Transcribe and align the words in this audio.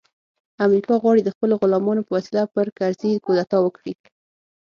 امریکا 0.65 0.95
غواړي 1.03 1.21
د 1.23 1.29
خپلو 1.35 1.53
غلامانو 1.61 2.05
په 2.05 2.11
وسیله 2.17 2.43
پر 2.55 2.67
کرزي 2.77 3.11
کودتا 3.25 3.57
وکړي 3.61 3.93